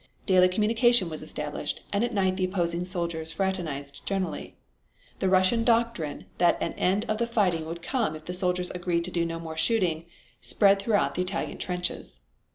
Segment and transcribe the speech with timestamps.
[0.25, 4.55] Daily communication was established and at night the opposing soldiers fraternized generally.
[5.19, 9.03] The Russian doctrine that an end of the fighting would come if the soldiers agreed
[9.03, 10.05] to do no more shooting,
[10.41, 12.19] spread throughout the Italian trenches.